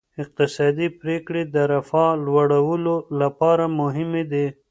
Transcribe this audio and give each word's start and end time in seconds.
اقتصادي 0.21 0.87
پریکړې 0.99 1.43
د 1.53 1.55
رفاه 1.73 2.11
لوړولو 2.25 2.95
لپاره 3.21 3.65
مهمې 3.79 4.23
دي. 4.31 4.45